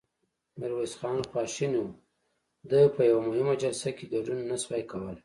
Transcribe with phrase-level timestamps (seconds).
[0.59, 1.87] ميرويس خان خواشينی و،
[2.69, 5.17] ده په يوه مهمه جلسه کې ګډون نه شوای کولای.